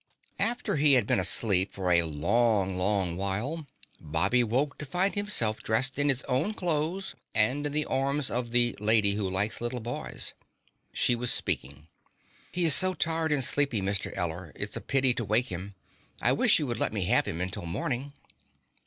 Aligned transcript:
After 0.39 0.77
he 0.77 0.93
had 0.93 1.05
been 1.05 1.19
asleep 1.19 1.71
for 1.71 1.91
a 1.91 2.01
long, 2.01 2.75
long 2.75 3.17
while, 3.17 3.67
Bobby 3.99 4.43
woke 4.43 4.79
to 4.79 4.85
find 4.87 5.13
himself 5.13 5.61
dressed 5.61 5.99
in 5.99 6.09
his 6.09 6.23
own 6.23 6.55
clothes 6.55 7.13
and 7.35 7.67
in 7.67 7.71
the 7.71 7.85
arms 7.85 8.31
of 8.31 8.49
the 8.49 8.75
Lady 8.79 9.13
Who 9.13 9.29
Likes 9.29 9.61
Little 9.61 9.79
Boys. 9.79 10.33
She 10.91 11.13
was 11.13 11.31
speaking. 11.31 11.87
"He 12.51 12.65
is 12.65 12.73
so 12.73 12.95
tired 12.95 13.31
and 13.31 13.43
sleepy, 13.43 13.79
Mr. 13.79 14.11
Eller. 14.17 14.51
It's 14.55 14.75
a 14.75 14.81
pity 14.81 15.13
to 15.13 15.23
wake 15.23 15.49
him. 15.49 15.75
I 16.19 16.31
wish 16.31 16.57
you 16.57 16.65
would 16.65 16.79
let 16.79 16.93
me 16.93 17.05
have 17.05 17.27
him 17.27 17.39
until 17.39 17.67
morning." 17.67 18.11